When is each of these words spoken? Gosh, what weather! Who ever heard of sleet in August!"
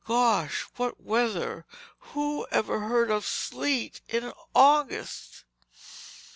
Gosh, 0.07 0.63
what 0.77 0.99
weather! 0.99 1.63
Who 2.15 2.47
ever 2.49 2.79
heard 2.79 3.11
of 3.11 3.23
sleet 3.23 4.01
in 4.09 4.33
August!" 4.55 5.43